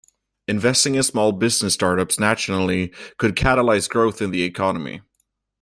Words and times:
Investing 0.47 0.95
in 0.95 1.03
small 1.03 1.31
business 1.31 1.75
startups 1.75 2.19
nationally 2.19 2.87
could 3.19 3.35
catalyze 3.35 3.87
growth 3.87 4.19
in 4.19 4.31
the 4.31 4.41
economy. 4.41 5.01